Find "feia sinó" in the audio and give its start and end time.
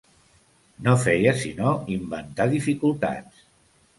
1.01-1.73